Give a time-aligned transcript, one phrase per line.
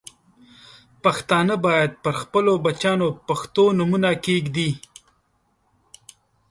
[1.03, 4.69] پښتانه باید پر خپلو بچیانو پښتو نومونه کښېږدي.